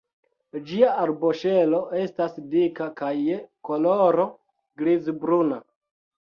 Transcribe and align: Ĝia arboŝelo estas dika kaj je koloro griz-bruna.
Ĝia 0.69 0.93
arboŝelo 1.01 1.81
estas 2.03 2.33
dika 2.53 2.87
kaj 3.03 3.11
je 3.27 3.37
koloro 3.71 4.27
griz-bruna. 4.85 5.63